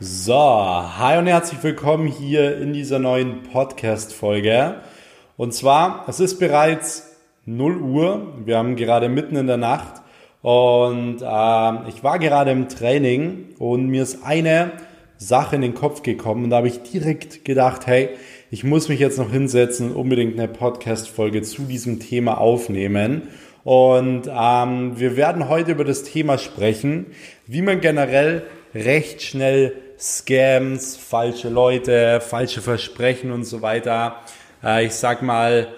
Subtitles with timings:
[0.00, 4.80] So, hi und herzlich willkommen hier in dieser neuen Podcast-Folge.
[5.36, 8.32] Und zwar, es ist bereits 0 Uhr.
[8.44, 10.02] Wir haben gerade mitten in der Nacht
[10.42, 14.72] und äh, ich war gerade im Training und mir ist eine
[15.16, 18.10] Sache in den Kopf gekommen und da habe ich direkt gedacht, hey,
[18.50, 23.28] ich muss mich jetzt noch hinsetzen und unbedingt eine Podcast-Folge zu diesem Thema aufnehmen.
[23.62, 27.06] Und ähm, wir werden heute über das Thema sprechen,
[27.46, 28.42] wie man generell
[28.74, 34.20] recht schnell Scams, falsche Leute, falsche Versprechen und so weiter,
[34.62, 35.68] äh, ich sag mal,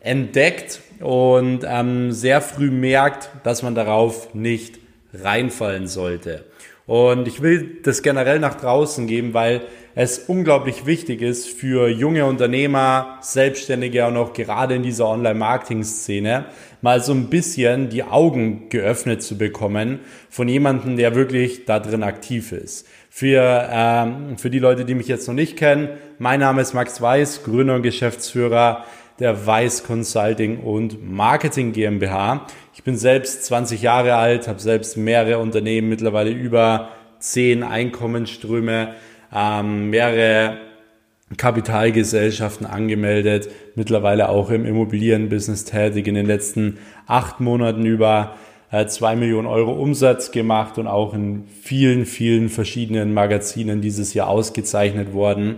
[0.00, 4.78] entdeckt und ähm, sehr früh merkt, dass man darauf nicht
[5.12, 6.44] reinfallen sollte.
[6.86, 9.62] Und ich will das generell nach draußen geben, weil
[9.96, 16.46] es unglaublich wichtig ist für junge Unternehmer, Selbstständige und auch gerade in dieser Online-Marketing-Szene
[16.82, 22.02] mal so ein bisschen die Augen geöffnet zu bekommen von jemandem, der wirklich da drin
[22.02, 22.88] aktiv ist.
[23.08, 27.00] Für, ähm, für die Leute, die mich jetzt noch nicht kennen, mein Name ist Max
[27.00, 28.84] Weiß, Gründer und Geschäftsführer
[29.20, 32.48] der Weiß Consulting und Marketing GmbH.
[32.74, 36.88] Ich bin selbst 20 Jahre alt, habe selbst mehrere Unternehmen, mittlerweile über
[37.20, 38.94] zehn Einkommensströme,
[39.34, 40.58] ähm, mehrere
[41.36, 48.36] Kapitalgesellschaften angemeldet, mittlerweile auch im Immobilienbusiness tätig, in den letzten acht Monaten über
[48.70, 55.12] äh, Millionen Euro Umsatz gemacht und auch in vielen, vielen verschiedenen Magazinen dieses Jahr ausgezeichnet
[55.12, 55.56] worden.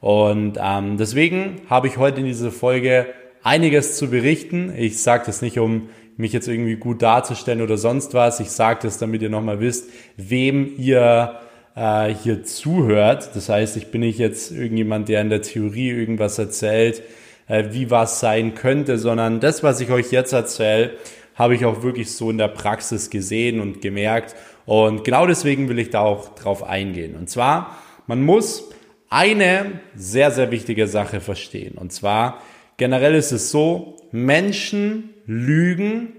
[0.00, 3.06] Und ähm, deswegen habe ich heute in dieser Folge
[3.42, 4.72] einiges zu berichten.
[4.76, 8.40] Ich sage das nicht, um mich jetzt irgendwie gut darzustellen oder sonst was.
[8.40, 11.38] Ich sage das, damit ihr nochmal wisst, wem ihr
[11.74, 13.30] äh, hier zuhört.
[13.34, 17.02] Das heißt, ich bin nicht jetzt irgendjemand, der in der Theorie irgendwas erzählt,
[17.48, 20.92] äh, wie was sein könnte, sondern das, was ich euch jetzt erzähle,
[21.34, 24.34] habe ich auch wirklich so in der Praxis gesehen und gemerkt.
[24.66, 27.16] Und genau deswegen will ich da auch drauf eingehen.
[27.16, 28.70] Und zwar, man muss
[29.10, 31.76] eine sehr, sehr wichtige Sache verstehen.
[31.76, 32.40] Und zwar,
[32.76, 36.12] generell ist es so, Menschen lügen,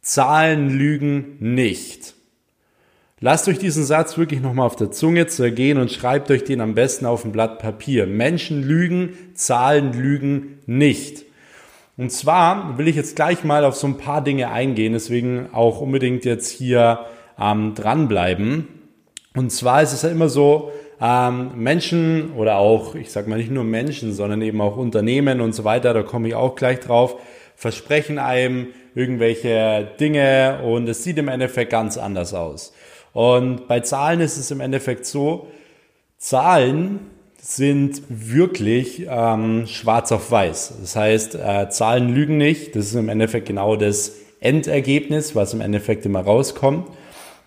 [0.00, 2.14] Zahlen lügen nicht.
[3.22, 6.74] Lasst euch diesen Satz wirklich nochmal auf der Zunge zergehen und schreibt euch den am
[6.74, 8.06] besten auf ein Blatt Papier.
[8.06, 11.26] Menschen lügen, Zahlen lügen nicht.
[11.98, 15.82] Und zwar will ich jetzt gleich mal auf so ein paar Dinge eingehen, deswegen auch
[15.82, 17.00] unbedingt jetzt hier
[17.38, 18.68] ähm, dranbleiben.
[19.36, 23.50] Und zwar ist es ja immer so, ähm, Menschen oder auch, ich sag mal nicht
[23.50, 27.16] nur Menschen, sondern eben auch Unternehmen und so weiter, da komme ich auch gleich drauf,
[27.54, 32.72] versprechen einem irgendwelche Dinge und es sieht im Endeffekt ganz anders aus.
[33.12, 35.48] Und bei Zahlen ist es im Endeffekt so,
[36.18, 37.00] Zahlen
[37.40, 40.74] sind wirklich ähm, schwarz auf weiß.
[40.80, 42.76] Das heißt, äh, Zahlen lügen nicht.
[42.76, 46.88] Das ist im Endeffekt genau das Endergebnis, was im Endeffekt immer rauskommt.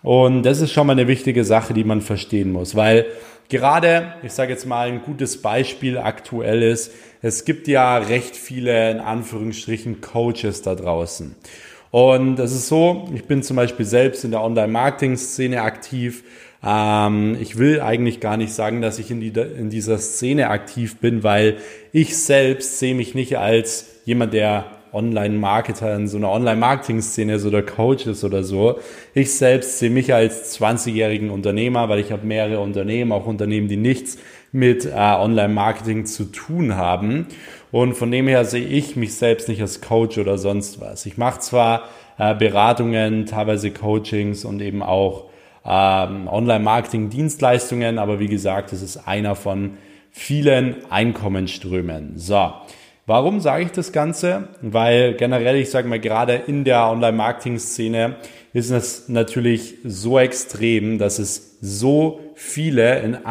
[0.02, 3.06] Und das ist schon mal eine wichtige Sache, die man verstehen muss, weil
[3.50, 6.92] gerade, ich sage jetzt mal ein gutes Beispiel aktuell ist,
[7.22, 11.36] es gibt ja recht viele in Anführungsstrichen Coaches da draußen.
[11.94, 16.24] Und es ist so, ich bin zum Beispiel selbst in der Online-Marketing-Szene aktiv.
[16.66, 20.98] Ähm, ich will eigentlich gar nicht sagen, dass ich in, die, in dieser Szene aktiv
[20.98, 21.58] bin, weil
[21.92, 27.62] ich selbst sehe mich nicht als jemand, der Online-Marketer in so einer Online-Marketing-Szene ist oder
[27.62, 28.80] Coach ist oder so.
[29.14, 33.78] Ich selbst sehe mich als 20-jährigen Unternehmer, weil ich habe mehrere Unternehmen, auch Unternehmen, die
[33.78, 34.18] nichts
[34.54, 37.28] mit äh, Online-Marketing zu tun haben.
[37.72, 41.06] Und von dem her sehe ich mich selbst nicht als Coach oder sonst was.
[41.06, 45.26] Ich mache zwar äh, Beratungen, teilweise Coachings und eben auch
[45.66, 49.78] ähm, Online-Marketing-Dienstleistungen, aber wie gesagt, es ist einer von
[50.12, 52.14] vielen Einkommensströmen.
[52.18, 52.54] So,
[53.08, 54.50] warum sage ich das Ganze?
[54.62, 58.18] Weil generell, ich sage mal, gerade in der Online-Marketing-Szene
[58.54, 63.26] ist es natürlich so extrem, dass es so viele in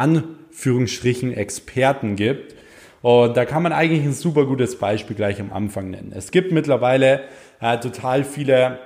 [0.53, 2.55] Anführungsstrichen Experten gibt,
[3.01, 6.13] und da kann man eigentlich ein super gutes Beispiel gleich am Anfang nennen.
[6.15, 7.23] Es gibt mittlerweile
[7.59, 8.79] äh, total viele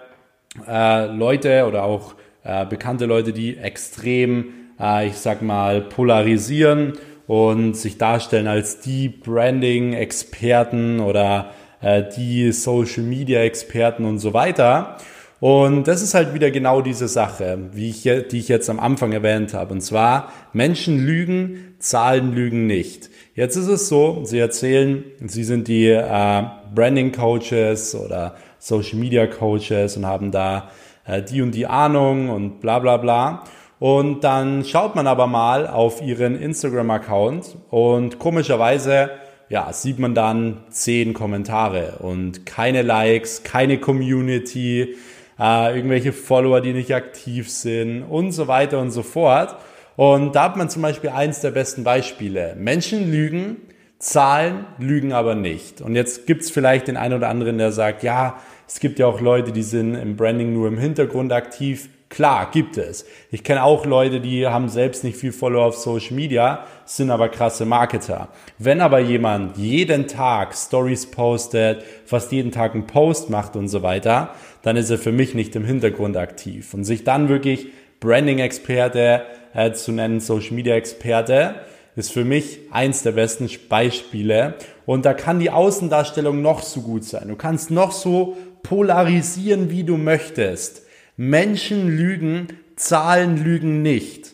[0.68, 4.46] äh, Leute oder auch äh, bekannte Leute, die extrem,
[4.80, 6.94] äh, ich sag mal, polarisieren
[7.28, 14.98] und sich darstellen als die Branding-Experten oder äh, die Social-Media-Experten und so weiter.
[15.40, 19.12] Und das ist halt wieder genau diese Sache, wie ich, die ich jetzt am Anfang
[19.12, 19.74] erwähnt habe.
[19.74, 23.10] Und zwar, Menschen lügen, Zahlen lügen nicht.
[23.36, 26.44] Jetzt ist es so, Sie erzählen, Sie sind die äh,
[26.74, 30.72] Branding Coaches oder Social Media Coaches und haben da
[31.06, 33.44] äh, die und die Ahnung und bla bla bla.
[33.78, 39.12] Und dann schaut man aber mal auf Ihren Instagram-Account und komischerweise
[39.50, 44.96] ja, sieht man dann zehn Kommentare und keine Likes, keine Community,
[45.40, 49.56] äh, irgendwelche Follower, die nicht aktiv sind und so weiter und so fort.
[49.96, 52.56] Und da hat man zum Beispiel eins der besten Beispiele.
[52.58, 53.58] Menschen lügen,
[54.00, 55.82] Zahlen lügen aber nicht.
[55.82, 59.22] Und jetzt gibt's vielleicht den einen oder anderen, der sagt, ja, es gibt ja auch
[59.22, 61.90] Leute, die sind im Branding nur im Hintergrund aktiv.
[62.10, 63.06] Klar, gibt es.
[63.32, 67.30] Ich kenne auch Leute, die haben selbst nicht viel Follower auf Social Media, sind aber
[67.30, 68.30] krasse Marketer.
[68.60, 73.84] Wenn aber jemand jeden Tag Stories postet, fast jeden Tag einen Post macht und so
[73.84, 74.32] weiter,
[74.64, 76.74] dann ist er für mich nicht im Hintergrund aktiv.
[76.74, 77.68] Und sich dann wirklich
[78.00, 79.24] Branding-Experte
[79.54, 81.56] äh, zu nennen, Social-Media-Experte,
[81.98, 84.54] ist für mich eins der besten Beispiele.
[84.86, 87.28] Und da kann die Außendarstellung noch so gut sein.
[87.28, 88.38] Du kannst noch so
[88.68, 90.84] polarisieren, wie du möchtest.
[91.16, 94.34] Menschen lügen, Zahlen lügen nicht.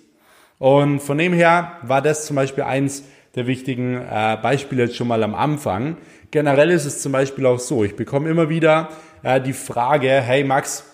[0.59, 3.03] Und von dem her war das zum Beispiel eins
[3.35, 5.97] der wichtigen äh, Beispiele jetzt schon mal am Anfang.
[6.31, 8.89] Generell ist es zum Beispiel auch so, ich bekomme immer wieder
[9.23, 10.85] äh, die Frage, hey Max,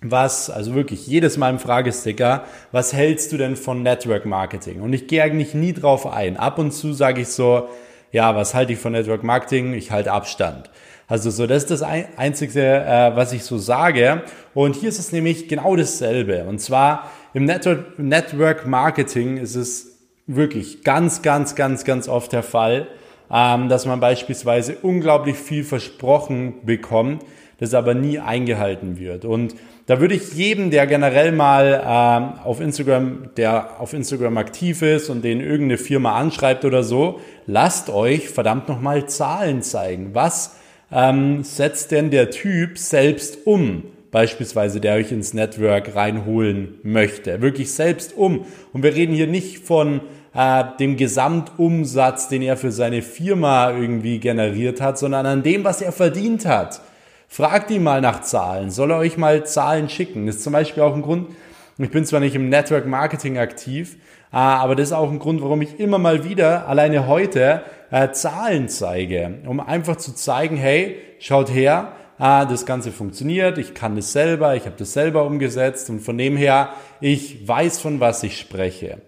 [0.00, 4.82] was, also wirklich jedes Mal im Fragesticker, was hältst du denn von Network Marketing?
[4.82, 6.36] Und ich gehe eigentlich nie drauf ein.
[6.36, 7.68] Ab und zu sage ich so,
[8.14, 9.74] ja, was halte ich von Network Marketing?
[9.74, 10.70] Ich halte Abstand.
[11.08, 14.22] Also so, das ist das Einzige, äh, was ich so sage.
[14.54, 16.44] Und hier ist es nämlich genau dasselbe.
[16.44, 22.44] Und zwar im Network, Network Marketing ist es wirklich ganz, ganz, ganz, ganz oft der
[22.44, 22.86] Fall,
[23.34, 27.24] ähm, dass man beispielsweise unglaublich viel versprochen bekommt,
[27.58, 29.24] das aber nie eingehalten wird.
[29.24, 34.82] Und da würde ich jedem, der generell mal ähm, auf Instagram, der auf Instagram aktiv
[34.82, 40.14] ist und den irgendeine Firma anschreibt oder so, lasst euch verdammt nochmal Zahlen zeigen.
[40.14, 40.56] Was
[40.92, 43.82] ähm, setzt denn der Typ selbst um?
[44.14, 47.40] Beispielsweise, der euch ins Network reinholen möchte.
[47.40, 48.46] Wirklich selbst um.
[48.72, 50.02] Und wir reden hier nicht von
[50.36, 55.82] äh, dem Gesamtumsatz, den er für seine Firma irgendwie generiert hat, sondern an dem, was
[55.82, 56.80] er verdient hat.
[57.26, 58.70] Fragt ihn mal nach Zahlen.
[58.70, 60.26] Soll er euch mal Zahlen schicken?
[60.26, 61.30] Das ist zum Beispiel auch ein Grund,
[61.78, 63.96] ich bin zwar nicht im Network Marketing aktiv,
[64.32, 68.12] äh, aber das ist auch ein Grund, warum ich immer mal wieder, alleine heute, äh,
[68.12, 73.96] Zahlen zeige, um einfach zu zeigen, hey, schaut her, äh, das Ganze funktioniert, ich kann
[73.96, 76.70] das selber, ich habe das selber umgesetzt und von dem her,
[77.00, 79.02] ich weiß, von was ich spreche.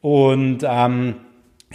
[0.00, 1.16] Und ähm,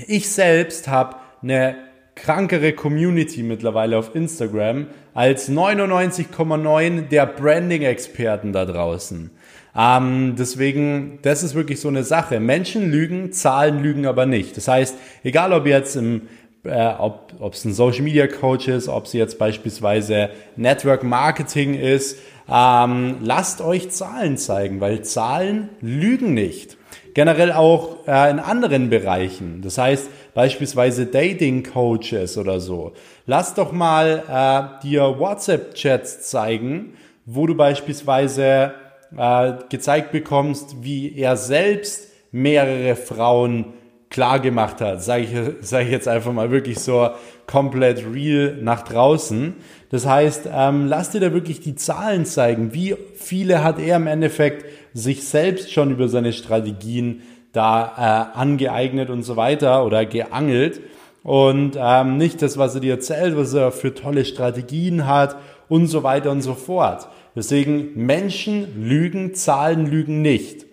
[0.07, 1.75] ich selbst habe eine
[2.15, 9.31] krankere Community mittlerweile auf Instagram als 99,9 der Branding-Experten da draußen.
[9.75, 12.39] Ähm, deswegen, das ist wirklich so eine Sache.
[12.39, 14.57] Menschen lügen, Zahlen lügen aber nicht.
[14.57, 16.23] Das heißt, egal ob jetzt im
[16.63, 22.17] äh, ob es ein Social Media Coach ist, ob es jetzt beispielsweise Network Marketing ist,
[22.51, 26.77] ähm, lasst euch Zahlen zeigen, weil Zahlen lügen nicht.
[27.13, 29.61] Generell auch äh, in anderen Bereichen.
[29.61, 32.93] Das heißt, beispielsweise Dating Coaches oder so.
[33.25, 36.93] Lass doch mal äh, dir WhatsApp-Chats zeigen,
[37.25, 38.73] wo du beispielsweise
[39.17, 43.73] äh, gezeigt bekommst, wie er selbst mehrere Frauen
[44.11, 45.01] klar gemacht hat.
[45.01, 45.29] Sage ich,
[45.67, 47.09] sag ich jetzt einfach mal wirklich so
[47.47, 49.55] komplett real nach draußen.
[49.89, 52.73] Das heißt, ähm, lass dir da wirklich die Zahlen zeigen.
[52.73, 57.23] Wie viele hat er im Endeffekt sich selbst schon über seine Strategien
[57.53, 60.81] da äh, angeeignet und so weiter oder geangelt
[61.23, 65.35] und ähm, nicht das, was er dir erzählt, was er für tolle Strategien hat
[65.69, 67.07] und so weiter und so fort.
[67.35, 70.65] Deswegen Menschen lügen, Zahlen lügen nicht.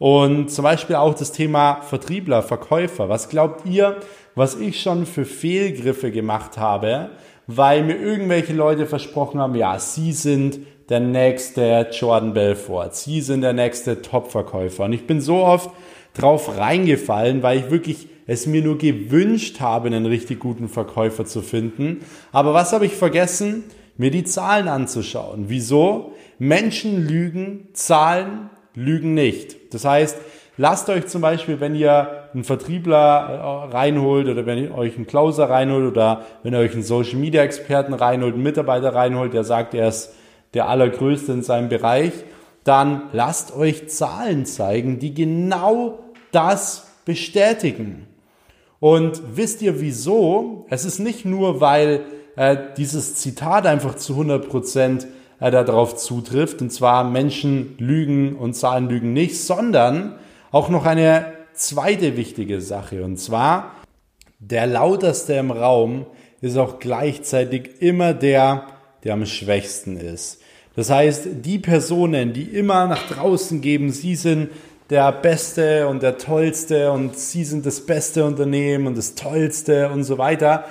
[0.00, 3.10] Und zum Beispiel auch das Thema Vertriebler, Verkäufer.
[3.10, 3.96] Was glaubt ihr,
[4.34, 7.10] was ich schon für Fehlgriffe gemacht habe,
[7.46, 13.42] weil mir irgendwelche Leute versprochen haben, ja, sie sind der nächste Jordan Belfort, sie sind
[13.42, 14.86] der nächste Top-Verkäufer.
[14.86, 15.68] Und ich bin so oft
[16.14, 21.42] drauf reingefallen, weil ich wirklich es mir nur gewünscht habe, einen richtig guten Verkäufer zu
[21.42, 22.06] finden.
[22.32, 23.64] Aber was habe ich vergessen?
[23.98, 25.44] Mir die Zahlen anzuschauen.
[25.48, 26.12] Wieso?
[26.38, 29.74] Menschen lügen, Zahlen lügen nicht.
[29.74, 30.16] Das heißt,
[30.56, 35.06] lasst euch zum Beispiel, wenn ihr einen Vertriebler äh, reinholt oder wenn ihr euch einen
[35.06, 39.44] Closer reinholt oder wenn ihr euch einen Social Media Experten reinholt, einen Mitarbeiter reinholt, der
[39.44, 40.14] sagt, er ist
[40.54, 42.12] der allergrößte in seinem Bereich,
[42.64, 45.98] dann lasst euch Zahlen zeigen, die genau
[46.32, 48.06] das bestätigen.
[48.80, 50.66] Und wisst ihr wieso?
[50.70, 52.02] Es ist nicht nur, weil
[52.36, 55.06] äh, dieses Zitat einfach zu 100 Prozent
[55.40, 60.16] äh, darauf zutrifft, und zwar Menschen lügen und Zahlen lügen nicht, sondern
[60.52, 63.74] auch noch eine zweite wichtige Sache, und zwar
[64.38, 66.06] der lauterste im Raum
[66.40, 68.68] ist auch gleichzeitig immer der,
[69.04, 70.40] der am schwächsten ist.
[70.76, 74.48] Das heißt, die Personen, die immer nach draußen geben, sie sind
[74.88, 80.04] der Beste und der Tollste und sie sind das beste Unternehmen und das Tollste und
[80.04, 80.64] so weiter,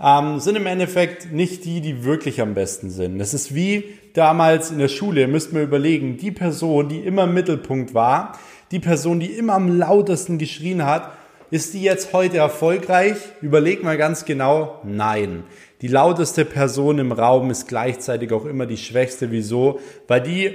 [0.00, 3.18] ähm, sind im Endeffekt nicht die, die wirklich am besten sind.
[3.18, 3.84] Das ist wie
[4.14, 8.38] damals in der Schule, müsst ihr überlegen, die Person, die immer im Mittelpunkt war,
[8.70, 11.12] die Person, die immer am lautesten geschrien hat,
[11.50, 13.16] ist die jetzt heute erfolgreich?
[13.40, 14.80] Überleg mal ganz genau.
[14.84, 15.44] Nein.
[15.80, 19.30] Die lauteste Person im Raum ist gleichzeitig auch immer die schwächste.
[19.30, 19.80] Wieso?
[20.08, 20.46] Weil die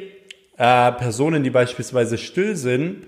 [0.57, 3.07] äh, Personen, die beispielsweise still sind,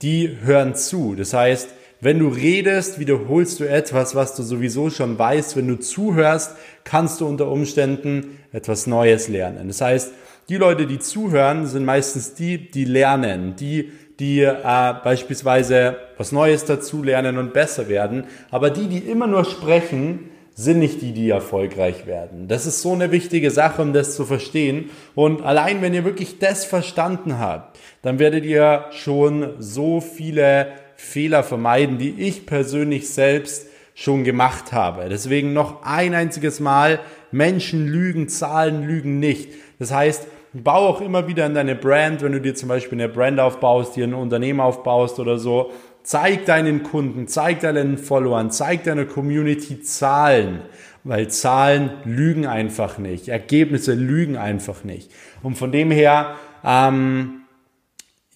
[0.00, 1.14] die hören zu.
[1.14, 1.68] Das heißt,
[2.00, 5.56] wenn du redest, wiederholst du etwas, was du sowieso schon weißt.
[5.56, 9.68] Wenn du zuhörst, kannst du unter Umständen etwas Neues lernen.
[9.68, 10.12] Das heißt,
[10.48, 16.64] die Leute, die zuhören, sind meistens die, die lernen, die, die äh, beispielsweise was Neues
[16.64, 18.24] dazu lernen und besser werden.
[18.50, 22.48] Aber die, die immer nur sprechen, sind nicht die, die erfolgreich werden.
[22.48, 24.88] Das ist so eine wichtige Sache, um das zu verstehen.
[25.14, 31.44] Und allein wenn ihr wirklich das verstanden habt, dann werdet ihr schon so viele Fehler
[31.44, 35.10] vermeiden, die ich persönlich selbst schon gemacht habe.
[35.10, 37.00] Deswegen noch ein einziges Mal,
[37.32, 39.50] Menschen lügen, Zahlen lügen nicht.
[39.78, 43.10] Das heißt, bau auch immer wieder in deine Brand, wenn du dir zum Beispiel eine
[43.10, 45.70] Brand aufbaust, dir ein Unternehmen aufbaust oder so,
[46.06, 50.60] zeig deinen Kunden, zeig deinen Followern, zeig deiner Community Zahlen,
[51.02, 55.10] weil Zahlen lügen einfach nicht, Ergebnisse lügen einfach nicht.
[55.42, 57.40] Und von dem her, ähm,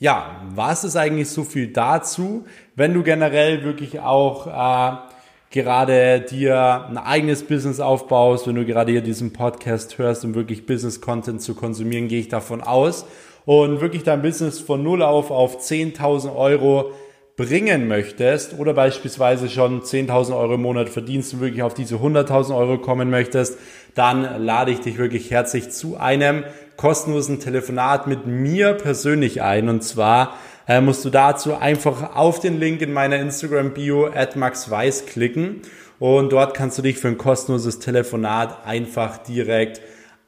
[0.00, 4.97] ja, was ist eigentlich so viel dazu, wenn du generell wirklich auch äh,
[5.50, 10.67] gerade dir ein eigenes Business aufbaust, wenn du gerade hier diesen Podcast hörst, um wirklich
[10.67, 13.07] Business-Content zu konsumieren, gehe ich davon aus.
[13.47, 16.91] Und wirklich dein Business von null auf auf 10.000 Euro
[17.40, 22.54] bringen möchtest oder beispielsweise schon 10.000 Euro im Monat verdienst und wirklich auf diese 100.000
[22.54, 23.56] Euro kommen möchtest,
[23.94, 26.44] dann lade ich dich wirklich herzlich zu einem
[26.76, 29.70] kostenlosen Telefonat mit mir persönlich ein.
[29.70, 30.37] Und zwar
[30.68, 35.62] äh, musst du dazu einfach auf den Link in meiner Instagram-Bio at maxweiss klicken
[35.99, 39.80] und dort kannst du dich für ein kostenloses Telefonat einfach direkt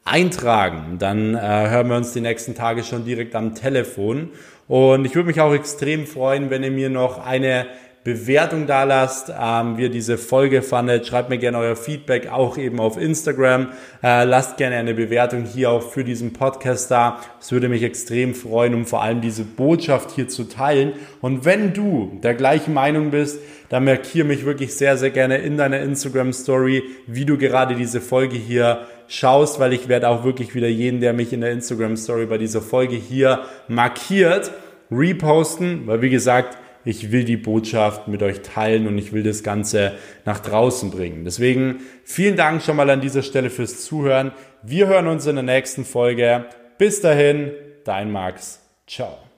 [0.05, 0.97] eintragen.
[0.99, 4.31] Dann äh, hören wir uns die nächsten Tage schon direkt am Telefon.
[4.69, 7.67] Und ich würde mich auch extrem freuen, wenn ihr mir noch eine
[8.05, 11.07] Bewertung da lasst, ähm, wie ihr diese Folge fandet.
[11.07, 13.69] Schreibt mir gerne euer Feedback auch eben auf Instagram.
[14.03, 17.21] Äh, lasst gerne eine Bewertung hier auch für diesen Podcast da.
[17.41, 20.95] Es würde mich extrem freuen, um vor allem diese Botschaft hier zu teilen.
[21.21, 25.57] Und wenn du der gleichen Meinung bist, dann markiere mich wirklich sehr, sehr gerne in
[25.57, 28.81] deiner Instagram Story, wie du gerade diese Folge hier
[29.12, 32.38] schaust, weil ich werde auch wirklich wieder jeden, der mich in der Instagram Story bei
[32.38, 34.52] dieser Folge hier markiert,
[34.90, 39.42] reposten, weil wie gesagt, ich will die Botschaft mit euch teilen und ich will das
[39.42, 39.92] Ganze
[40.25, 41.25] nach draußen bringen.
[41.25, 44.33] Deswegen vielen Dank schon mal an dieser Stelle fürs Zuhören.
[44.62, 46.47] Wir hören uns in der nächsten Folge.
[46.78, 47.52] Bis dahin,
[47.85, 48.61] dein Max.
[48.87, 49.32] Ciao.